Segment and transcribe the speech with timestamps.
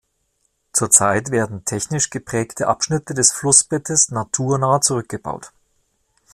[0.73, 5.51] Zurzeit werden technisch geprägte Abschnitte des Flussbettes naturnah zurückgebaut.